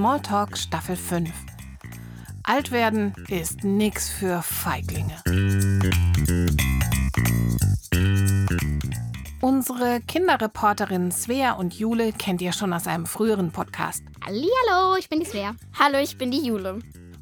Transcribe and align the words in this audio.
Smalltalk 0.00 0.56
Staffel 0.56 0.96
5. 0.96 1.30
Alt 2.44 2.72
werden 2.72 3.12
ist 3.28 3.64
nix 3.64 4.08
für 4.08 4.40
Feiglinge. 4.40 5.14
Unsere 9.42 10.00
Kinderreporterinnen 10.00 11.12
Svea 11.12 11.52
und 11.52 11.74
Jule 11.74 12.14
kennt 12.14 12.40
ihr 12.40 12.54
schon 12.54 12.72
aus 12.72 12.86
einem 12.86 13.04
früheren 13.04 13.52
Podcast. 13.52 14.02
Hallo, 14.24 14.96
ich 14.98 15.10
bin 15.10 15.20
die 15.20 15.26
Svea. 15.26 15.54
Hallo, 15.78 15.98
ich 15.98 16.16
bin 16.16 16.30
die 16.30 16.46
Jule. 16.46 16.78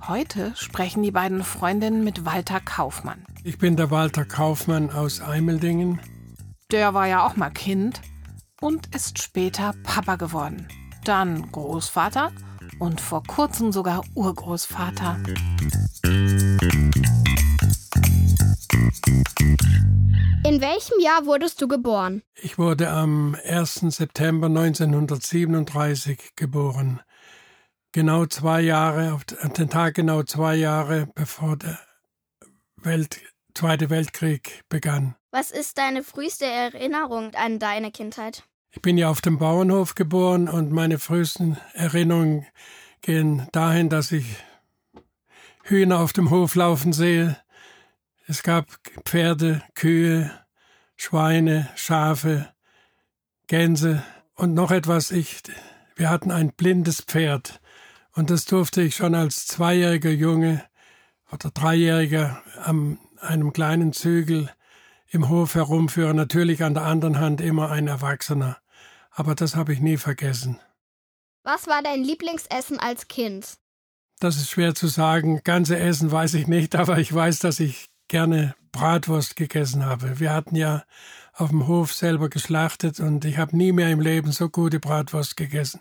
Heute 0.06 0.52
sprechen 0.54 1.02
die 1.02 1.10
beiden 1.10 1.42
Freundinnen 1.42 2.04
mit 2.04 2.24
Walter 2.24 2.60
Kaufmann. 2.60 3.24
Ich 3.42 3.58
bin 3.58 3.74
der 3.74 3.90
Walter 3.90 4.24
Kaufmann 4.24 4.90
aus 4.90 5.20
Eimeldingen. 5.20 6.00
Der 6.70 6.94
war 6.94 7.08
ja 7.08 7.26
auch 7.26 7.34
mal 7.34 7.50
Kind 7.50 8.00
und 8.60 8.94
ist 8.94 9.20
später 9.20 9.74
Papa 9.82 10.14
geworden. 10.14 10.68
Dann 11.04 11.50
Großvater 11.50 12.30
und 12.78 13.00
vor 13.00 13.22
kurzem 13.24 13.72
sogar 13.72 14.04
Urgroßvater. 14.14 15.18
In 20.44 20.60
welchem 20.60 21.00
Jahr 21.00 21.26
wurdest 21.26 21.60
du 21.60 21.68
geboren? 21.68 22.22
Ich 22.34 22.58
wurde 22.58 22.90
am 22.90 23.36
1. 23.44 23.74
September 23.88 24.46
1937 24.46 26.36
geboren. 26.36 27.00
Genau 27.92 28.26
zwei 28.26 28.60
Jahre, 28.60 29.14
auf 29.14 29.24
den 29.24 29.70
Tag 29.70 29.94
genau 29.94 30.22
zwei 30.22 30.56
Jahre, 30.56 31.08
bevor 31.14 31.56
der 31.56 31.78
Welt, 32.76 33.20
Zweite 33.58 33.90
Weltkrieg 33.90 34.62
begann. 34.68 35.16
Was 35.32 35.50
ist 35.50 35.78
deine 35.78 36.04
früheste 36.04 36.44
Erinnerung 36.44 37.34
an 37.34 37.58
deine 37.58 37.90
Kindheit? 37.90 38.44
Ich 38.70 38.82
bin 38.82 38.98
ja 38.98 39.08
auf 39.08 39.22
dem 39.22 39.38
Bauernhof 39.38 39.94
geboren 39.94 40.48
und 40.48 40.72
meine 40.72 40.98
frühesten 40.98 41.56
Erinnerungen 41.72 42.46
gehen 43.00 43.48
dahin, 43.52 43.88
dass 43.88 44.12
ich 44.12 44.26
Hühner 45.64 46.00
auf 46.00 46.12
dem 46.12 46.30
Hof 46.30 46.54
laufen 46.54 46.92
sehe. 46.92 47.38
Es 48.26 48.42
gab 48.42 48.66
Pferde, 49.04 49.62
Kühe, 49.74 50.30
Schweine, 50.96 51.68
Schafe, 51.76 52.48
Gänse 53.46 54.02
und 54.34 54.52
noch 54.52 54.70
etwas. 54.70 55.12
Ich, 55.12 55.42
wir 55.96 56.10
hatten 56.10 56.30
ein 56.30 56.52
blindes 56.52 57.00
Pferd 57.00 57.60
und 58.12 58.28
das 58.28 58.44
durfte 58.44 58.82
ich 58.82 58.96
schon 58.96 59.14
als 59.14 59.46
zweijähriger 59.46 60.10
Junge 60.10 60.62
oder 61.32 61.50
dreijähriger 61.50 62.42
an 62.62 62.98
einem 63.20 63.52
kleinen 63.52 63.94
Zügel 63.94 64.50
im 65.10 65.28
Hof 65.28 65.54
herumführen, 65.54 66.16
natürlich 66.16 66.62
an 66.62 66.74
der 66.74 66.84
anderen 66.84 67.18
Hand 67.18 67.40
immer 67.40 67.70
ein 67.70 67.88
Erwachsener. 67.88 68.58
Aber 69.18 69.34
das 69.34 69.56
habe 69.56 69.72
ich 69.72 69.80
nie 69.80 69.96
vergessen. 69.96 70.60
Was 71.42 71.66
war 71.66 71.82
dein 71.82 72.04
Lieblingsessen 72.04 72.78
als 72.78 73.08
Kind? 73.08 73.58
Das 74.20 74.36
ist 74.36 74.48
schwer 74.48 74.76
zu 74.76 74.86
sagen. 74.86 75.40
Ganze 75.42 75.76
Essen 75.76 76.12
weiß 76.12 76.34
ich 76.34 76.46
nicht, 76.46 76.76
aber 76.76 76.98
ich 76.98 77.12
weiß, 77.12 77.40
dass 77.40 77.58
ich 77.58 77.88
gerne 78.06 78.54
Bratwurst 78.70 79.34
gegessen 79.34 79.84
habe. 79.84 80.20
Wir 80.20 80.32
hatten 80.32 80.54
ja 80.54 80.84
auf 81.32 81.48
dem 81.48 81.66
Hof 81.66 81.92
selber 81.94 82.28
geschlachtet 82.28 83.00
und 83.00 83.24
ich 83.24 83.38
habe 83.38 83.56
nie 83.56 83.72
mehr 83.72 83.90
im 83.90 83.98
Leben 83.98 84.30
so 84.30 84.48
gute 84.48 84.78
Bratwurst 84.78 85.36
gegessen 85.36 85.80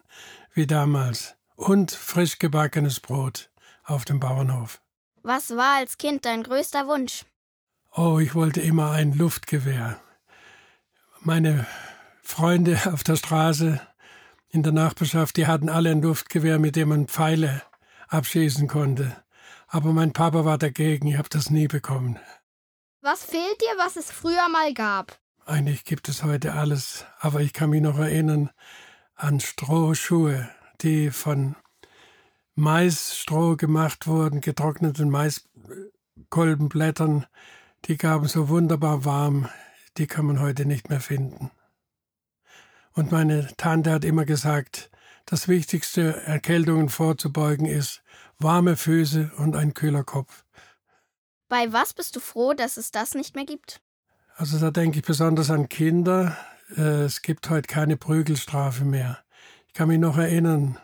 wie 0.56 0.66
damals. 0.66 1.36
Und 1.56 1.92
frisch 1.92 2.40
gebackenes 2.40 3.00
Brot 3.00 3.52
auf 3.84 4.04
dem 4.04 4.20
Bauernhof. 4.20 4.82
Was 5.22 5.52
war 5.52 5.76
als 5.76 6.00
Kind 6.00 6.26
dein 6.26 6.42
größter 6.42 6.88
Wunsch? 6.88 7.24
Oh, 7.96 8.18
ich 8.18 8.34
wollte 8.34 8.62
immer 8.62 8.94
ein 8.94 9.14
Luftgewehr. 9.14 10.00
Meine 11.20 11.68
Freunde 12.28 12.78
auf 12.94 13.04
der 13.06 13.16
Straße 13.16 13.80
in 14.50 14.62
der 14.62 14.74
Nachbarschaft, 14.74 15.38
die 15.38 15.48
hatten 15.48 15.70
alle 15.70 15.92
ein 15.92 16.02
Luftgewehr, 16.02 16.60
mit 16.60 16.76
dem 16.76 16.90
man 16.90 17.08
Pfeile 17.08 17.62
abschießen 18.10 18.68
konnte. 18.68 19.16
Aber 19.68 19.94
mein 19.94 20.12
Papa 20.12 20.44
war 20.44 20.58
dagegen, 20.58 21.08
ich 21.08 21.18
habe 21.18 21.30
das 21.30 21.50
nie 21.50 21.68
bekommen. 21.68 22.20
Was 23.02 23.24
fehlt 23.24 23.62
dir, 23.62 23.78
was 23.78 23.96
es 23.96 24.12
früher 24.12 24.50
mal 24.50 24.74
gab? 24.74 25.18
Eigentlich 25.46 25.86
gibt 25.86 26.10
es 26.10 26.24
heute 26.24 26.52
alles, 26.54 27.06
aber 27.20 27.40
ich 27.40 27.54
kann 27.54 27.70
mich 27.70 27.82
noch 27.82 27.98
erinnern 27.98 28.50
an 29.16 29.40
Strohschuhe, 29.40 30.50
die 30.82 31.12
von 31.12 31.56
Maisstroh 32.56 33.56
gemacht 33.56 34.06
wurden, 34.06 34.42
getrockneten 34.42 35.10
Maiskolbenblättern. 35.10 37.26
Die 37.86 37.96
gaben 37.98 38.28
so 38.28 38.50
wunderbar 38.50 39.06
warm, 39.06 39.48
die 39.98 40.08
kann 40.08 40.26
man 40.26 40.42
heute 40.42 40.66
nicht 40.66 40.90
mehr 40.90 41.00
finden. 41.00 41.52
Und 42.98 43.12
meine 43.12 43.48
Tante 43.58 43.92
hat 43.92 44.04
immer 44.04 44.26
gesagt, 44.26 44.90
das 45.28 45.48
Wichtigste, 45.48 46.20
Erkältungen 46.24 46.90
vorzubeugen, 46.90 47.68
ist 47.68 48.02
warme 48.40 48.76
Füße 48.76 49.34
und 49.38 49.56
ein 49.56 49.76
kühler 49.76 50.04
Kopf. 50.04 50.44
Bei 51.48 51.72
was 51.72 51.94
bist 51.94 52.16
du 52.16 52.20
froh, 52.20 52.54
dass 52.54 52.76
es 52.76 52.90
das 52.90 53.14
nicht 53.14 53.36
mehr 53.36 53.46
gibt? 53.46 53.82
Also 54.36 54.58
da 54.58 54.72
denke 54.72 54.98
ich 54.98 55.06
besonders 55.06 55.52
an 55.52 55.70
Kinder. 55.70 56.36
Äh, 56.76 57.04
es 57.04 57.22
gibt 57.22 57.48
heute 57.52 57.68
keine 57.68 57.98
Prügelstrafe 57.98 58.84
mehr. 58.84 59.20
Ich 59.68 59.74
kann 59.74 59.90
mich 59.90 60.00
noch 60.00 60.18
erinnern, 60.18 60.80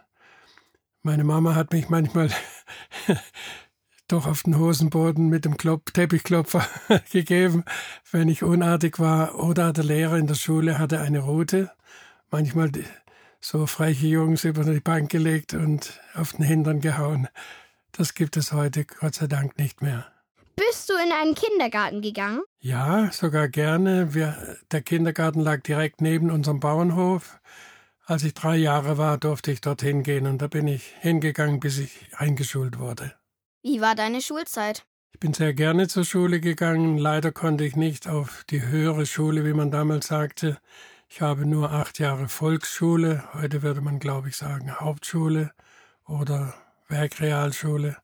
meine 1.01 1.24
Mama 1.24 1.56
hat 1.56 1.74
mich 1.74 1.90
manchmal 1.90 2.30
doch 4.07 4.28
auf 4.28 4.44
den 4.44 4.59
Hosenboden 4.59 5.30
mit 5.30 5.45
dem 5.45 5.57
Klopf, 5.57 5.91
Teppichklopfer 5.91 6.68
gegeben, 7.12 7.63
wenn 8.12 8.30
ich 8.30 8.44
unartig 8.44 9.00
war. 9.00 9.40
Oder 9.40 9.74
der 9.74 9.84
Lehrer 9.84 10.18
in 10.18 10.28
der 10.28 10.35
Schule 10.35 10.78
hatte 10.78 11.00
eine 11.00 11.22
Route, 11.22 11.72
manchmal 12.34 12.72
so 13.40 13.68
freche 13.68 14.08
Jungs 14.08 14.44
über 14.44 14.64
die 14.64 14.80
Bank 14.80 15.12
gelegt 15.12 15.54
und 15.54 16.02
auf 16.16 16.34
den 16.34 16.44
Hintern 16.44 16.82
gehauen. 16.82 17.28
Das 17.92 18.16
gibt 18.16 18.36
es 18.38 18.52
heute 18.52 18.86
Gott 18.86 19.16
sei 19.16 19.28
Dank 19.28 19.58
nicht 19.60 19.82
mehr. 19.82 20.08
Bist 20.56 20.90
du 20.90 20.94
in 20.94 21.12
einen 21.12 21.36
Kindergarten 21.36 22.02
gegangen? 22.02 22.42
Ja, 22.60 23.12
sogar 23.12 23.48
gerne. 23.48 24.14
Wir, 24.14 24.58
der 24.72 24.82
Kindergarten 24.82 25.42
lag 25.42 25.62
direkt 25.62 26.02
neben 26.02 26.32
unserem 26.32 26.60
Bauernhof. 26.60 27.40
Als 28.06 28.24
ich 28.24 28.34
drei 28.34 28.58
Jahre 28.58 28.98
war, 28.98 29.18
durfte 29.18 29.52
ich 29.52 29.62
dorthin 29.62 30.04
gehen 30.04 30.26
und 30.28 30.42
da 30.42 30.48
bin 30.48 30.68
ich 30.68 30.84
hingegangen, 31.00 31.60
bis 31.60 31.78
ich 31.78 32.08
eingeschult 32.18 32.80
wurde. 32.80 33.14
Wie 33.62 33.80
war 33.80 33.96
deine 33.96 34.22
Schulzeit? 34.22 34.86
Ich 35.14 35.20
bin 35.20 35.34
sehr 35.34 35.54
gerne 35.54 35.88
zur 35.88 36.04
Schule 36.04 36.40
gegangen. 36.40 36.98
Leider 36.98 37.32
konnte 37.32 37.64
ich 37.64 37.76
nicht 37.76 38.08
auf 38.08 38.44
die 38.50 38.64
höhere 38.64 39.06
Schule, 39.06 39.46
wie 39.46 39.54
man 39.54 39.72
damals 39.72 40.08
sagte. 40.08 40.58
Ich 41.16 41.22
habe 41.22 41.46
nur 41.46 41.72
acht 41.72 42.00
Jahre 42.00 42.28
Volksschule. 42.28 43.24
Heute 43.35 43.62
würde 43.62 43.81
man, 43.81 44.00
glaube 44.00 44.29
ich, 44.29 44.35
sagen 44.35 44.79
Hauptschule 44.79 45.51
oder 46.07 46.56
Werkrealschule, 46.88 47.97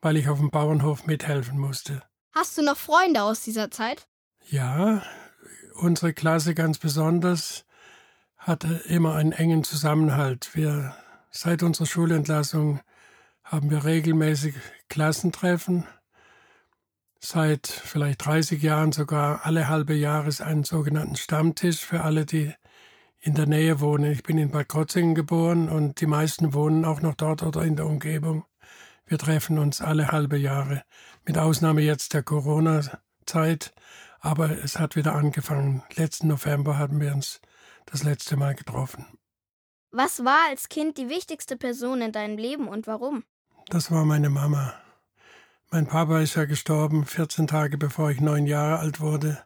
weil 0.00 0.16
ich 0.16 0.28
auf 0.28 0.38
dem 0.38 0.50
Bauernhof 0.50 1.04
mithelfen 1.04 1.58
musste. 1.58 2.04
Hast 2.30 2.56
du 2.56 2.62
noch 2.62 2.76
Freunde 2.76 3.24
aus 3.24 3.42
dieser 3.42 3.72
Zeit? 3.72 4.06
Ja, 4.48 5.02
unsere 5.74 6.12
Klasse 6.12 6.54
ganz 6.54 6.78
besonders 6.78 7.64
hatte 8.36 8.80
immer 8.86 9.16
einen 9.16 9.32
engen 9.32 9.64
Zusammenhalt. 9.64 10.50
Wir, 10.54 10.94
seit 11.32 11.64
unserer 11.64 11.86
Schulentlassung 11.86 12.78
haben 13.42 13.70
wir 13.70 13.84
regelmäßig 13.84 14.54
Klassentreffen. 14.88 15.84
Seit 17.24 17.68
vielleicht 17.68 18.24
30 18.26 18.60
Jahren 18.62 18.90
sogar 18.90 19.46
alle 19.46 19.68
halbe 19.68 19.94
Jahres 19.94 20.40
einen 20.40 20.64
sogenannten 20.64 21.14
Stammtisch 21.14 21.78
für 21.78 22.02
alle, 22.02 22.26
die 22.26 22.52
in 23.20 23.34
der 23.34 23.46
Nähe 23.46 23.80
wohnen. 23.80 24.10
Ich 24.10 24.24
bin 24.24 24.38
in 24.38 24.50
Bad 24.50 24.68
Krotzingen 24.68 25.14
geboren 25.14 25.68
und 25.68 26.00
die 26.00 26.06
meisten 26.06 26.52
wohnen 26.52 26.84
auch 26.84 27.00
noch 27.00 27.14
dort 27.14 27.44
oder 27.44 27.62
in 27.62 27.76
der 27.76 27.86
Umgebung. 27.86 28.44
Wir 29.06 29.18
treffen 29.18 29.58
uns 29.58 29.80
alle 29.80 30.08
halbe 30.08 30.36
Jahre, 30.36 30.82
mit 31.24 31.38
Ausnahme 31.38 31.82
jetzt 31.82 32.12
der 32.12 32.24
Corona-Zeit. 32.24 33.72
Aber 34.18 34.50
es 34.50 34.80
hat 34.80 34.96
wieder 34.96 35.14
angefangen. 35.14 35.84
Letzten 35.94 36.26
November 36.26 36.76
haben 36.76 37.00
wir 37.00 37.14
uns 37.14 37.40
das 37.86 38.02
letzte 38.02 38.36
Mal 38.36 38.56
getroffen. 38.56 39.06
Was 39.92 40.24
war 40.24 40.48
als 40.48 40.68
Kind 40.68 40.98
die 40.98 41.08
wichtigste 41.08 41.56
Person 41.56 42.02
in 42.02 42.10
deinem 42.10 42.36
Leben 42.36 42.66
und 42.66 42.88
warum? 42.88 43.22
Das 43.66 43.92
war 43.92 44.04
meine 44.04 44.30
Mama. 44.30 44.74
Mein 45.74 45.86
Papa 45.86 46.20
ist 46.20 46.34
ja 46.34 46.44
gestorben, 46.44 47.06
14 47.06 47.46
Tage 47.46 47.78
bevor 47.78 48.10
ich 48.10 48.20
neun 48.20 48.46
Jahre 48.46 48.80
alt 48.80 49.00
wurde. 49.00 49.42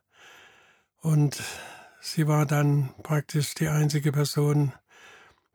Und 1.01 1.41
sie 2.01 2.27
war 2.27 2.47
dann 2.47 2.93
praktisch 3.05 3.55
die 3.55 3.69
einzige 3.69 4.11
Person, 4.11 4.73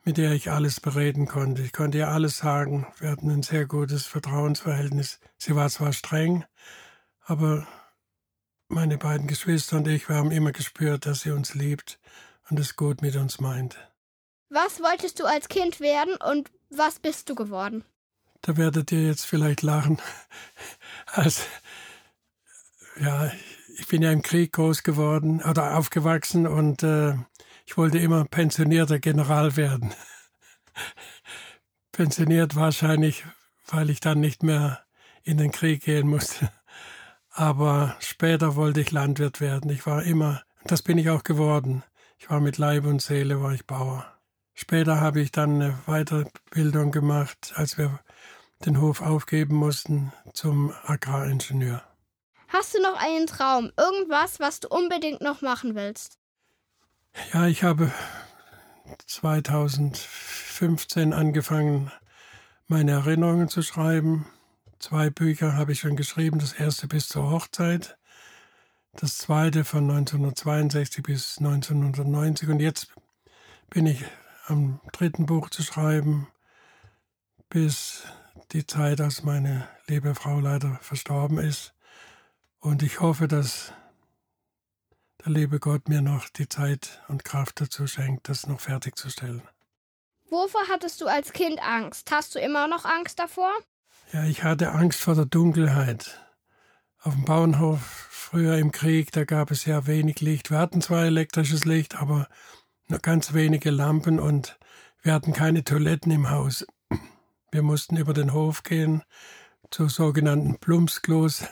mit 0.06 0.16
der 0.16 0.32
ich 0.32 0.50
alles 0.50 0.80
bereden 0.80 1.28
konnte. 1.28 1.62
Ich 1.62 1.74
konnte 1.74 1.98
ihr 1.98 2.08
alles 2.08 2.38
sagen. 2.38 2.88
Wir 3.00 3.10
hatten 3.10 3.30
ein 3.30 3.44
sehr 3.44 3.66
gutes 3.66 4.06
Vertrauensverhältnis. 4.06 5.20
Sie 5.38 5.58
war 5.58 5.70
zwar 5.70 5.92
streng, 5.92 6.46
aber 7.26 7.68
meine 8.70 8.98
beiden 8.98 9.28
Geschwister 9.28 9.76
und 9.76 9.90
ich, 9.90 10.08
wir 10.08 10.16
haben 10.16 10.32
immer 10.32 10.54
gespürt, 10.54 11.06
dass 11.06 11.20
sie 11.20 11.32
uns 11.32 11.54
liebt 11.54 12.00
und 12.50 12.58
es 12.62 12.78
gut 12.78 13.02
mit 13.02 13.18
uns 13.18 13.42
meint. 13.42 13.76
Was 14.48 14.80
wolltest 14.80 15.20
du 15.20 15.26
als 15.26 15.50
Kind 15.50 15.82
werden 15.82 16.16
und 16.16 16.50
was 16.70 17.00
bist 17.00 17.30
du 17.30 17.36
geworden? 17.36 17.84
Da 18.42 18.58
werdet 18.58 18.92
ihr 18.92 19.06
jetzt 19.06 19.26
vielleicht 19.26 19.62
lachen. 19.62 20.00
Als, 21.06 21.46
ja, 23.00 23.32
ich 23.78 23.88
bin 23.88 24.02
ja 24.02 24.12
im 24.12 24.22
Krieg 24.22 24.54
groß 24.54 24.84
geworden 24.84 25.42
oder 25.42 25.78
aufgewachsen 25.78 26.48
und 26.48 26.84
äh, 26.84 27.16
ich 27.66 27.78
wollte 27.78 28.00
immer 28.00 28.26
pensionierter 28.26 29.00
General 29.00 29.56
werden. 29.56 29.94
pensioniert 31.92 32.56
wahrscheinlich, 32.56 33.26
weil 33.68 33.90
ich 33.90 34.00
dann 34.00 34.20
nicht 34.20 34.44
mehr 34.44 34.80
in 35.24 35.38
den 35.38 35.52
Krieg 35.52 35.84
gehen 35.84 36.08
musste. 36.08 36.52
Aber 37.30 37.96
später 38.00 38.56
wollte 38.56 38.82
ich 38.82 38.92
Landwirt 38.92 39.40
werden. 39.40 39.72
Ich 39.72 39.86
war 39.86 40.04
immer, 40.04 40.42
das 40.66 40.82
bin 40.82 40.98
ich 40.98 41.10
auch 41.10 41.24
geworden. 41.24 41.84
Ich 42.18 42.30
war 42.30 42.40
mit 42.40 42.58
Leib 42.58 42.86
und 42.86 43.02
Seele, 43.02 43.42
war 43.42 43.54
ich 43.54 43.66
Bauer. 43.66 44.11
Später 44.62 45.02
habe 45.02 45.20
ich 45.22 45.32
dann 45.32 45.60
eine 45.60 45.80
Weiterbildung 45.88 46.92
gemacht, 46.92 47.54
als 47.56 47.80
wir 47.80 48.00
den 48.64 48.80
Hof 48.80 49.02
aufgeben 49.02 49.56
mussten, 49.56 50.14
zum 50.34 50.72
Agraringenieur. 50.84 51.82
Hast 52.48 52.76
du 52.76 52.82
noch 52.82 53.02
einen 53.02 53.26
Traum? 53.26 53.72
Irgendwas, 53.76 54.40
was 54.40 54.60
du 54.60 54.68
unbedingt 54.68 55.20
noch 55.20 55.42
machen 55.42 55.74
willst? 55.74 56.20
Ja, 57.34 57.48
ich 57.48 57.64
habe 57.64 57.92
2015 59.08 61.12
angefangen, 61.12 61.92
meine 62.68 62.92
Erinnerungen 62.92 63.50
zu 63.50 63.64
schreiben. 63.64 64.28
Zwei 64.78 65.10
Bücher 65.10 65.56
habe 65.56 65.72
ich 65.72 65.80
schon 65.80 65.96
geschrieben, 65.96 66.38
das 66.38 66.54
erste 66.54 66.88
bis 66.88 67.08
zur 67.08 67.32
Hochzeit, 67.32 67.98
das 68.94 69.18
zweite 69.18 69.66
von 69.66 69.90
1962 69.90 71.02
bis 71.02 71.40
1990 71.40 72.50
und 72.50 72.60
jetzt 72.60 72.90
bin 73.72 73.88
ich 73.88 74.06
am 74.52 74.82
dritten 74.92 75.26
Buch 75.26 75.50
zu 75.50 75.64
schreiben, 75.64 76.28
bis 77.50 78.04
die 78.52 78.68
Zeit, 78.68 79.00
als 79.00 79.24
meine 79.24 79.68
liebe 79.88 80.14
Frau 80.14 80.40
leider 80.40 80.78
verstorben 80.82 81.40
ist. 81.40 81.74
Und 82.60 82.84
ich 82.84 83.00
hoffe, 83.00 83.28
dass 83.28 83.72
der 85.24 85.32
liebe 85.32 85.60
Gott 85.60 85.88
mir 85.88 86.02
noch 86.02 86.30
die 86.30 86.50
Zeit 86.50 87.02
und 87.08 87.24
Kraft 87.24 87.62
dazu 87.62 87.88
schenkt, 87.88 88.28
das 88.28 88.46
noch 88.46 88.60
fertigzustellen. 88.60 89.42
Wovor 90.30 90.62
hattest 90.70 91.02
du 91.02 91.08
als 91.08 91.34
Kind 91.34 91.62
Angst? 91.62 92.12
Hast 92.12 92.36
du 92.36 92.40
immer 92.40 92.68
noch 92.68 92.86
Angst 92.86 93.20
davor? 93.20 93.52
Ja, 94.12 94.26
ich 94.26 94.44
hatte 94.44 94.72
Angst 94.72 95.02
vor 95.02 95.16
der 95.16 95.26
Dunkelheit. 95.26 96.20
Auf 97.02 97.14
dem 97.14 97.26
Bauernhof 97.26 97.80
früher 97.82 98.58
im 98.58 98.72
Krieg, 98.72 99.12
da 99.12 99.24
gab 99.24 99.52
es 99.52 99.66
ja 99.66 99.88
wenig 99.88 100.22
Licht. 100.22 100.52
Wir 100.52 100.60
hatten 100.60 100.82
zwar 100.82 101.06
elektrisches 101.06 101.66
Licht, 101.66 101.96
aber 101.96 102.28
nur 102.92 103.00
ganz 103.00 103.34
wenige 103.34 103.72
Lampen 103.72 104.20
und 104.20 104.60
wir 105.02 105.14
hatten 105.14 105.32
keine 105.34 105.64
Toiletten 105.64 106.12
im 106.12 106.30
Haus. 106.30 106.66
Wir 107.50 107.64
mussten 107.64 107.96
über 107.96 108.14
den 108.14 108.34
Hof 108.34 108.64
gehen 108.64 109.02
zu 109.72 109.88
sogenannten 109.88 110.60
Plumpsklos. 110.60 111.46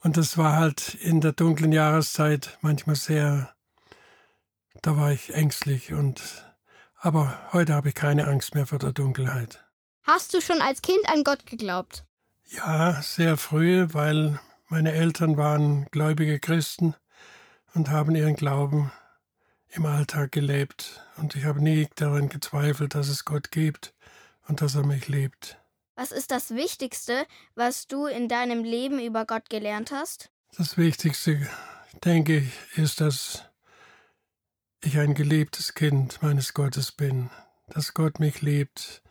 Und 0.00 0.16
das 0.16 0.36
war 0.36 0.56
halt 0.56 0.94
in 0.94 1.20
der 1.20 1.32
dunklen 1.32 1.72
Jahreszeit 1.72 2.58
manchmal 2.60 2.96
sehr, 2.96 3.52
da 4.82 4.96
war 4.96 5.12
ich 5.12 5.34
ängstlich 5.34 5.92
und, 5.92 6.22
aber 6.96 7.36
heute 7.52 7.74
habe 7.74 7.88
ich 7.88 7.94
keine 7.96 8.28
Angst 8.28 8.54
mehr 8.54 8.66
vor 8.66 8.78
der 8.78 8.92
Dunkelheit. 8.92 9.64
Hast 10.02 10.34
du 10.34 10.40
schon 10.40 10.60
als 10.60 10.82
Kind 10.82 11.08
an 11.08 11.24
Gott 11.24 11.46
geglaubt? 11.46 12.04
Ja, 12.46 13.00
sehr 13.02 13.36
früh, 13.36 13.88
weil 13.92 14.38
meine 14.68 14.92
Eltern 14.92 15.36
waren 15.36 15.86
gläubige 15.90 16.38
Christen 16.38 16.94
und 17.74 17.90
haben 17.90 18.14
ihren 18.14 18.36
Glauben 18.36 18.92
im 19.70 19.86
Alltag 19.86 20.32
gelebt. 20.32 21.02
Und 21.16 21.36
ich 21.36 21.44
habe 21.44 21.62
nie 21.62 21.88
daran 21.96 22.28
gezweifelt, 22.28 22.94
dass 22.94 23.08
es 23.08 23.24
Gott 23.24 23.50
gibt 23.50 23.94
und 24.46 24.60
dass 24.62 24.74
er 24.74 24.84
mich 24.84 25.08
liebt. 25.08 25.58
Was 25.96 26.12
ist 26.12 26.30
das 26.30 26.54
Wichtigste, 26.54 27.26
was 27.54 27.86
du 27.86 28.06
in 28.06 28.28
deinem 28.28 28.62
Leben 28.62 29.00
über 29.00 29.26
Gott 29.26 29.50
gelernt 29.50 29.90
hast? 29.90 30.30
Das 30.56 30.78
Wichtigste, 30.78 31.48
denke 32.04 32.38
ich, 32.38 32.78
ist, 32.78 33.00
dass 33.00 33.44
ich 34.82 34.98
ein 34.98 35.14
geliebtes 35.14 35.74
Kind 35.74 36.22
meines 36.22 36.54
Gottes 36.54 36.92
bin, 36.92 37.30
dass 37.66 37.94
Gott 37.94 38.20
mich 38.20 38.42
liebt, 38.42 39.02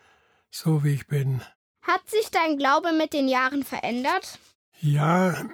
so 0.50 0.84
wie 0.84 0.94
ich 0.94 1.08
bin. 1.08 1.42
Hat 1.82 2.10
sich 2.10 2.32
dein 2.32 2.58
Glaube 2.58 2.94
mit 2.94 3.14
den 3.14 3.28
Jahren 3.28 3.64
verändert? 3.64 4.40
Ja, 4.80 5.46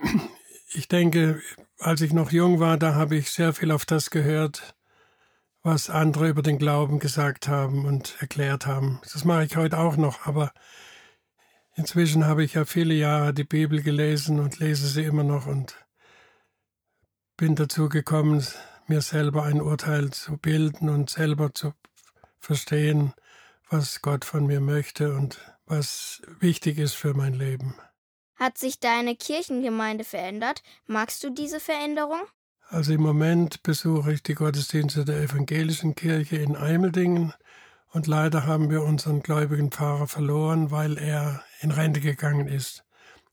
ich 0.74 0.88
denke, 0.88 1.42
als 1.80 2.02
ich 2.02 2.14
noch 2.14 2.32
jung 2.32 2.60
war, 2.60 2.78
da 2.78 2.96
habe 2.96 3.16
ich 3.16 3.32
sehr 3.32 3.54
viel 3.54 3.72
auf 3.72 3.86
das 3.86 4.10
gehört, 4.10 4.76
was 5.64 5.90
andere 5.90 6.28
über 6.28 6.42
den 6.42 6.58
Glauben 6.58 7.00
gesagt 7.00 7.48
haben 7.48 7.86
und 7.86 8.18
erklärt 8.20 8.66
haben. 8.66 9.00
Das 9.14 9.24
mache 9.24 9.46
ich 9.46 9.56
heute 9.56 9.80
auch 9.80 9.96
noch, 9.96 10.26
aber 10.28 10.54
inzwischen 11.76 12.26
habe 12.26 12.44
ich 12.44 12.54
ja 12.54 12.66
viele 12.66 12.94
Jahre 12.94 13.34
die 13.34 13.46
Bibel 13.46 13.82
gelesen 13.82 14.40
und 14.40 14.60
lese 14.60 14.88
sie 14.88 15.04
immer 15.04 15.24
noch 15.24 15.48
und 15.48 15.76
bin 17.38 17.56
dazu 17.56 17.88
gekommen, 17.88 18.46
mir 18.88 19.02
selber 19.02 19.44
ein 19.44 19.62
Urteil 19.62 20.12
zu 20.12 20.38
bilden 20.38 20.90
und 20.90 21.10
selber 21.10 21.54
zu 21.54 21.74
verstehen, 22.40 23.14
was 23.70 24.02
Gott 24.02 24.26
von 24.26 24.46
mir 24.46 24.60
möchte 24.60 25.14
und 25.16 25.40
was 25.66 26.22
wichtig 26.40 26.78
ist 26.78 26.94
für 26.94 27.14
mein 27.14 27.34
Leben. 27.34 27.76
Hat 28.36 28.58
sich 28.58 28.80
deine 28.80 29.16
Kirchengemeinde 29.16 30.04
verändert? 30.04 30.62
Magst 30.86 31.24
du 31.24 31.30
diese 31.30 31.62
Veränderung? 31.62 32.20
Also 32.70 32.94
im 32.94 33.02
Moment 33.02 33.64
besuche 33.64 34.14
ich 34.14 34.24
die 34.24 34.36
Gottesdienste 34.36 35.06
der 35.06 35.22
evangelischen 35.22 35.96
Kirche 35.96 36.38
in 36.38 36.56
Eimeldingen 36.56 37.34
und 37.92 38.08
leider 38.08 38.48
haben 38.48 38.72
wir 38.72 38.84
unseren 38.84 39.22
gläubigen 39.22 39.72
Pfarrer 39.72 40.08
verloren, 40.08 40.72
weil 40.72 40.98
er 40.98 41.44
in 41.62 41.70
Rente 41.70 42.00
gegangen 42.02 42.48
ist. 42.48 42.84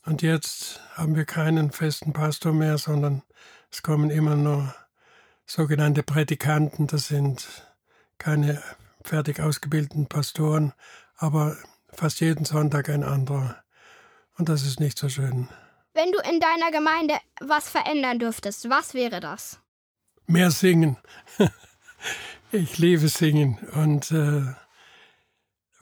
Und 0.04 0.22
jetzt 0.22 0.80
haben 0.94 1.16
wir 1.16 1.24
keinen 1.24 1.70
festen 1.70 2.12
Pastor 2.12 2.52
mehr, 2.52 2.76
sondern 2.76 3.22
es 3.70 3.82
kommen 3.82 4.10
immer 4.10 4.36
nur 4.36 4.74
sogenannte 5.46 6.02
Prädikanten, 6.02 6.86
das 6.86 7.08
sind 7.08 7.48
keine 8.18 8.62
fertig 9.02 9.40
ausgebildeten 9.40 10.06
Pastoren, 10.06 10.74
aber 11.16 11.56
fast 11.92 12.20
jeden 12.20 12.44
Sonntag 12.44 12.88
ein 12.88 13.02
anderer. 13.02 13.56
Und 14.36 14.48
das 14.48 14.62
ist 14.62 14.80
nicht 14.80 14.98
so 14.98 15.08
schön. 15.08 15.48
Wenn 15.92 16.12
du 16.12 16.18
in 16.20 16.38
deiner 16.38 16.70
Gemeinde 16.70 17.14
was 17.40 17.68
verändern 17.68 18.18
dürftest, 18.18 18.70
was 18.70 18.94
wäre 18.94 19.20
das? 19.20 19.60
Mehr 20.26 20.50
singen. 20.52 20.96
ich 22.52 22.78
liebe 22.78 23.08
singen. 23.08 23.58
Und 23.74 24.12
äh, 24.12 24.54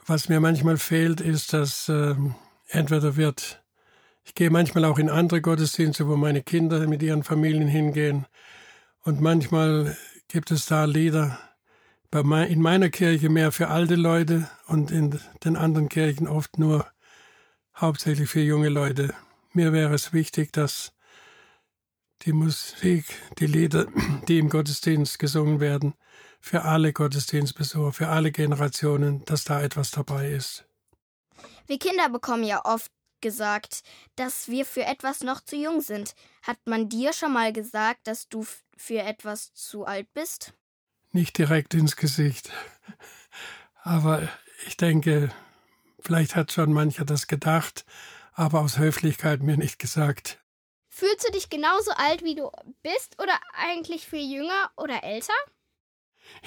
was 0.07 0.27
mir 0.27 0.39
manchmal 0.39 0.77
fehlt, 0.77 1.21
ist, 1.21 1.53
dass 1.53 1.87
äh, 1.89 2.15
entweder 2.69 3.15
wird, 3.15 3.63
ich 4.23 4.33
gehe 4.33 4.49
manchmal 4.49 4.85
auch 4.85 4.97
in 4.97 5.09
andere 5.09 5.41
Gottesdienste, 5.41 6.07
wo 6.07 6.15
meine 6.15 6.41
Kinder 6.41 6.87
mit 6.87 7.03
ihren 7.03 7.23
Familien 7.23 7.67
hingehen. 7.67 8.25
Und 9.03 9.21
manchmal 9.21 9.95
gibt 10.27 10.49
es 10.49 10.65
da 10.65 10.85
Lieder, 10.85 11.39
in 12.11 12.61
meiner 12.61 12.89
Kirche 12.89 13.29
mehr 13.29 13.51
für 13.51 13.67
alte 13.67 13.95
Leute 13.95 14.49
und 14.65 14.89
in 14.89 15.19
den 15.43 15.55
anderen 15.55 15.89
Kirchen 15.89 16.27
oft 16.27 16.57
nur 16.57 16.87
hauptsächlich 17.75 18.29
für 18.29 18.41
junge 18.41 18.69
Leute. 18.69 19.13
Mir 19.53 19.73
wäre 19.73 19.93
es 19.93 20.13
wichtig, 20.13 20.53
dass 20.53 20.93
die 22.23 22.33
Musik, 22.33 23.05
die 23.39 23.47
Lieder, 23.47 23.87
die 24.27 24.39
im 24.39 24.49
Gottesdienst 24.49 25.19
gesungen 25.19 25.59
werden, 25.59 25.93
für 26.41 26.63
alle 26.63 26.93
Gottesdienstbesucher, 26.93 27.91
für 27.91 28.07
alle 28.07 28.31
Generationen, 28.31 29.25
dass 29.25 29.43
da 29.43 29.61
etwas 29.61 29.91
dabei 29.91 30.31
ist. 30.31 30.65
Wir 31.67 31.79
Kinder 31.79 32.09
bekommen 32.09 32.43
ja 32.43 32.63
oft 32.63 32.91
gesagt, 33.21 33.81
dass 34.15 34.47
wir 34.47 34.65
für 34.65 34.85
etwas 34.85 35.21
noch 35.21 35.41
zu 35.41 35.55
jung 35.55 35.81
sind. 35.81 36.15
Hat 36.41 36.57
man 36.65 36.89
dir 36.89 37.13
schon 37.13 37.33
mal 37.33 37.51
gesagt, 37.51 38.07
dass 38.07 38.29
du 38.29 38.45
für 38.77 38.99
etwas 38.99 39.53
zu 39.53 39.85
alt 39.85 40.07
bist? 40.13 40.53
Nicht 41.11 41.37
direkt 41.37 41.73
ins 41.73 41.95
Gesicht. 41.95 42.49
Aber 43.83 44.29
ich 44.67 44.77
denke, 44.77 45.31
vielleicht 45.99 46.35
hat 46.35 46.51
schon 46.51 46.71
mancher 46.71 47.05
das 47.05 47.27
gedacht, 47.27 47.85
aber 48.33 48.61
aus 48.61 48.77
Höflichkeit 48.77 49.41
mir 49.41 49.57
nicht 49.57 49.79
gesagt. 49.79 50.39
Fühlst 50.89 51.27
du 51.27 51.31
dich 51.31 51.49
genauso 51.49 51.91
alt, 51.91 52.23
wie 52.23 52.35
du 52.35 52.51
bist, 52.81 53.21
oder 53.21 53.39
eigentlich 53.53 54.05
viel 54.05 54.29
jünger 54.31 54.71
oder 54.75 55.03
älter? 55.03 55.33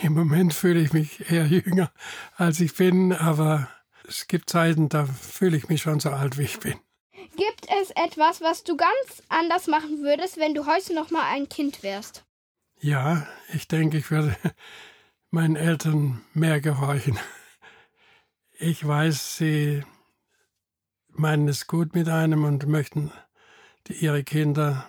Im 0.02 0.14
Moment 0.14 0.52
fühle 0.52 0.80
ich 0.80 0.92
mich 0.92 1.30
eher 1.30 1.46
jünger, 1.46 1.92
als 2.36 2.60
ich 2.60 2.74
bin, 2.74 3.12
aber 3.12 3.68
es 4.06 4.26
gibt 4.26 4.50
Zeiten, 4.50 4.88
da 4.88 5.06
fühle 5.06 5.56
ich 5.56 5.68
mich 5.68 5.82
schon 5.82 6.00
so 6.00 6.10
alt, 6.10 6.38
wie 6.38 6.42
ich 6.42 6.60
bin. 6.60 6.78
Gibt 7.36 7.66
es 7.80 7.90
etwas, 7.92 8.40
was 8.40 8.64
du 8.64 8.76
ganz 8.76 9.22
anders 9.28 9.66
machen 9.66 10.02
würdest, 10.02 10.36
wenn 10.36 10.54
du 10.54 10.66
heute 10.66 10.94
noch 10.94 11.10
mal 11.10 11.24
ein 11.32 11.48
Kind 11.48 11.82
wärst? 11.82 12.24
Ja, 12.80 13.26
ich 13.54 13.68
denke, 13.68 13.96
ich 13.96 14.10
würde 14.10 14.36
meinen 15.30 15.56
Eltern 15.56 16.22
mehr 16.34 16.60
gehorchen. 16.60 17.18
Ich 18.58 18.86
weiß, 18.86 19.38
sie 19.38 19.82
meinen 21.12 21.48
es 21.48 21.66
gut 21.66 21.94
mit 21.94 22.08
einem 22.08 22.44
und 22.44 22.66
möchten 22.66 23.12
die, 23.86 23.94
ihre 23.94 24.24
Kinder 24.24 24.86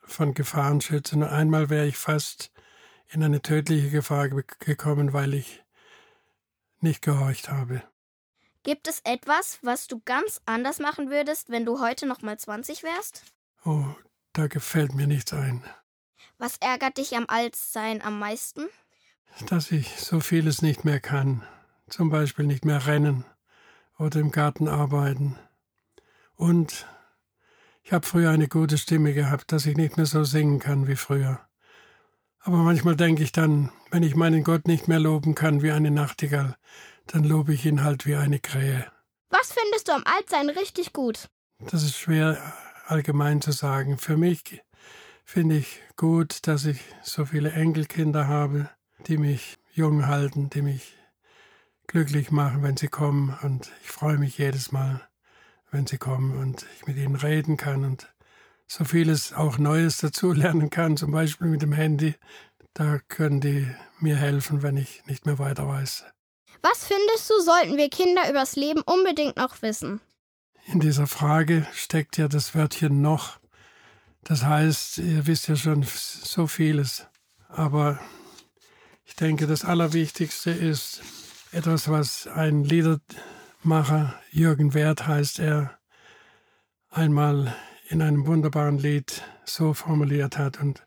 von 0.00 0.34
Gefahren 0.34 0.80
schützen. 0.80 1.22
Und 1.22 1.28
einmal 1.28 1.70
wäre 1.70 1.86
ich 1.86 1.96
fast 1.96 2.50
in 3.08 3.22
eine 3.22 3.42
tödliche 3.42 3.90
Gefahr 3.90 4.28
gekommen, 4.28 5.12
weil 5.12 5.34
ich 5.34 5.62
nicht 6.80 7.02
gehorcht 7.02 7.50
habe. 7.50 7.82
Gibt 8.62 8.86
es 8.86 9.00
etwas, 9.04 9.58
was 9.62 9.88
du 9.88 10.00
ganz 10.04 10.40
anders 10.46 10.78
machen 10.78 11.10
würdest, 11.10 11.50
wenn 11.50 11.64
du 11.64 11.80
heute 11.80 12.06
noch 12.06 12.22
mal 12.22 12.38
20 12.38 12.82
wärst? 12.82 13.24
Oh, 13.64 13.86
da 14.32 14.46
gefällt 14.46 14.94
mir 14.94 15.06
nichts 15.06 15.32
ein. 15.32 15.64
Was 16.38 16.58
ärgert 16.58 16.98
dich 16.98 17.16
am 17.16 17.26
Altsein 17.28 18.02
am 18.02 18.18
meisten? 18.18 18.68
Dass 19.48 19.70
ich 19.70 19.96
so 19.96 20.20
vieles 20.20 20.62
nicht 20.62 20.84
mehr 20.84 21.00
kann. 21.00 21.42
Zum 21.88 22.10
Beispiel 22.10 22.46
nicht 22.46 22.64
mehr 22.64 22.86
rennen 22.86 23.24
oder 23.98 24.20
im 24.20 24.30
Garten 24.30 24.68
arbeiten. 24.68 25.38
Und 26.42 26.88
ich 27.84 27.92
habe 27.92 28.04
früher 28.04 28.30
eine 28.30 28.48
gute 28.48 28.76
Stimme 28.76 29.14
gehabt, 29.14 29.52
dass 29.52 29.64
ich 29.64 29.76
nicht 29.76 29.96
mehr 29.96 30.06
so 30.06 30.24
singen 30.24 30.58
kann 30.58 30.88
wie 30.88 30.96
früher. 30.96 31.38
Aber 32.40 32.56
manchmal 32.56 32.96
denke 32.96 33.22
ich 33.22 33.30
dann, 33.30 33.70
wenn 33.92 34.02
ich 34.02 34.16
meinen 34.16 34.42
Gott 34.42 34.66
nicht 34.66 34.88
mehr 34.88 34.98
loben 34.98 35.36
kann 35.36 35.62
wie 35.62 35.70
eine 35.70 35.92
Nachtigall, 35.92 36.56
dann 37.06 37.22
lobe 37.22 37.54
ich 37.54 37.64
ihn 37.64 37.84
halt 37.84 38.06
wie 38.06 38.16
eine 38.16 38.40
Krähe. 38.40 38.90
Was 39.30 39.52
findest 39.52 39.86
du 39.86 39.92
am 39.92 40.02
Altsein 40.04 40.50
richtig 40.50 40.92
gut? 40.92 41.28
Das 41.60 41.84
ist 41.84 41.96
schwer 41.96 42.36
allgemein 42.86 43.40
zu 43.40 43.52
sagen. 43.52 43.96
Für 43.96 44.16
mich 44.16 44.64
finde 45.24 45.58
ich 45.58 45.80
gut, 45.94 46.48
dass 46.48 46.64
ich 46.64 46.80
so 47.04 47.24
viele 47.24 47.52
Enkelkinder 47.52 48.26
habe, 48.26 48.68
die 49.06 49.16
mich 49.16 49.58
jung 49.70 50.08
halten, 50.08 50.50
die 50.50 50.62
mich 50.62 50.98
glücklich 51.86 52.32
machen, 52.32 52.64
wenn 52.64 52.76
sie 52.76 52.88
kommen. 52.88 53.38
Und 53.42 53.70
ich 53.84 53.92
freue 53.92 54.18
mich 54.18 54.38
jedes 54.38 54.72
Mal, 54.72 55.08
wenn 55.72 55.86
sie 55.86 55.98
kommen 55.98 56.36
und 56.36 56.64
ich 56.76 56.86
mit 56.86 56.96
ihnen 56.96 57.16
reden 57.16 57.56
kann 57.56 57.84
und 57.84 58.06
so 58.68 58.84
vieles 58.84 59.32
auch 59.32 59.58
Neues 59.58 59.96
dazulernen 59.98 60.70
kann, 60.70 60.96
zum 60.96 61.10
Beispiel 61.10 61.48
mit 61.48 61.62
dem 61.62 61.72
Handy. 61.72 62.14
Da 62.74 63.00
können 63.08 63.40
die 63.40 63.66
mir 63.98 64.16
helfen, 64.16 64.62
wenn 64.62 64.76
ich 64.76 65.04
nicht 65.06 65.26
mehr 65.26 65.38
weiter 65.38 65.66
weiß. 65.66 66.04
Was 66.62 66.86
findest 66.86 67.28
du, 67.28 67.40
sollten 67.40 67.76
wir 67.76 67.90
Kinder 67.90 68.30
übers 68.30 68.54
Leben 68.54 68.82
unbedingt 68.82 69.36
noch 69.36 69.60
wissen? 69.62 70.00
In 70.66 70.80
dieser 70.80 71.06
Frage 71.06 71.66
steckt 71.72 72.16
ja 72.18 72.28
das 72.28 72.54
Wörtchen 72.54 73.02
noch. 73.02 73.40
Das 74.22 74.44
heißt, 74.44 74.98
ihr 74.98 75.26
wisst 75.26 75.48
ja 75.48 75.56
schon 75.56 75.82
so 75.84 76.46
vieles. 76.46 77.06
Aber 77.48 77.98
ich 79.04 79.16
denke, 79.16 79.46
das 79.46 79.64
Allerwichtigste 79.64 80.50
ist 80.50 81.02
etwas, 81.50 81.88
was 81.88 82.26
ein 82.28 82.64
Liedermacher, 83.62 84.14
Jürgen 84.32 84.74
Wert 84.74 85.06
heißt 85.06 85.38
er, 85.38 85.78
einmal 86.90 87.54
in 87.88 88.02
einem 88.02 88.26
wunderbaren 88.26 88.76
Lied 88.76 89.22
so 89.44 89.72
formuliert 89.72 90.36
hat. 90.36 90.60
Und 90.60 90.84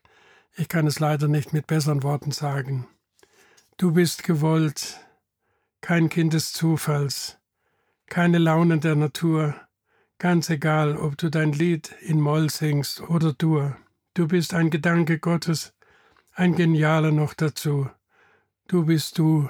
ich 0.56 0.68
kann 0.68 0.86
es 0.86 1.00
leider 1.00 1.26
nicht 1.26 1.54
mit 1.54 1.66
besseren 1.66 2.02
Worten 2.02 2.32
sagen. 2.32 2.86
Du 3.78 3.92
bist 3.92 4.24
gewollt, 4.24 5.00
kein 5.80 6.10
Kind 6.10 6.34
des 6.34 6.52
Zufalls, 6.52 7.38
keine 8.08 8.36
Launen 8.36 8.80
der 8.80 8.94
Natur, 8.94 9.54
ganz 10.18 10.50
egal, 10.50 10.98
ob 10.98 11.16
du 11.16 11.30
dein 11.30 11.52
Lied 11.52 11.94
in 12.02 12.20
Moll 12.20 12.50
singst 12.50 13.00
oder 13.00 13.32
Dur. 13.32 13.74
Du 14.12 14.28
bist 14.28 14.52
ein 14.52 14.68
Gedanke 14.68 15.18
Gottes, 15.18 15.72
ein 16.34 16.54
genialer 16.54 17.10
noch 17.10 17.32
dazu. 17.32 17.88
Du 18.68 18.84
bist 18.84 19.16
du, 19.16 19.48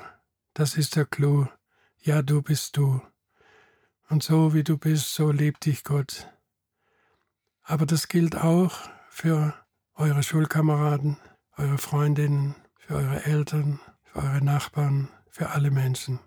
das 0.55 0.77
ist 0.77 0.95
der 0.95 1.07
Clou, 1.07 1.49
ja, 2.03 2.23
du 2.23 2.41
bist 2.41 2.77
du. 2.77 3.01
Und 4.09 4.23
so 4.23 4.55
wie 4.55 4.63
du 4.63 4.79
bist, 4.79 5.15
so 5.15 5.31
liebt 5.31 5.67
dich 5.67 5.83
Gott. 5.83 6.29
Aber 7.63 7.87
das 7.87 8.07
gilt 8.09 8.37
auch 8.37 8.73
für 9.11 9.55
eure 9.95 10.23
Schulkameraden, 10.23 11.17
eure 11.57 11.79
Freundinnen, 11.79 12.55
für 12.79 12.95
eure 12.95 13.25
Eltern, 13.25 13.81
für 14.05 14.21
eure 14.21 14.45
Nachbarn, 14.45 15.09
für 15.29 15.51
alle 15.51 15.71
Menschen. 15.71 16.21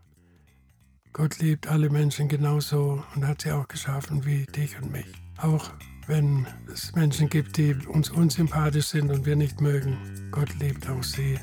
Gott 1.13 1.39
liebt 1.39 1.67
alle 1.67 1.89
Menschen 1.89 2.27
genauso 2.27 3.03
und 3.15 3.25
hat 3.25 3.41
sie 3.43 3.51
auch 3.51 3.67
geschaffen 3.67 4.25
wie 4.25 4.45
dich 4.45 4.79
und 4.81 4.91
mich. 4.91 5.07
Auch 5.37 5.71
wenn 6.07 6.45
es 6.71 6.93
Menschen 6.95 7.29
gibt, 7.29 7.57
die 7.57 7.73
uns 7.87 8.09
unsympathisch 8.09 8.87
sind 8.87 9.09
und 9.09 9.25
wir 9.25 9.35
nicht 9.35 9.61
mögen. 9.61 10.29
Gott 10.31 10.53
liebt 10.59 10.89
auch 10.89 11.03
sie. 11.03 11.39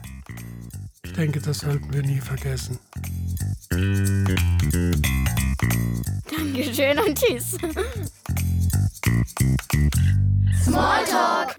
Ich 1.02 1.12
denke, 1.14 1.40
das 1.40 1.60
sollten 1.60 1.92
wir 1.92 2.02
nie 2.02 2.20
vergessen. 2.20 2.78
Dankeschön 6.56 6.98
und 6.98 7.18
tschüss. 7.18 7.58
Smalltalk. 10.64 11.56